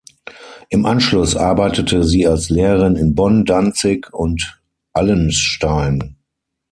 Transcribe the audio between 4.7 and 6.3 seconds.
Allenstein.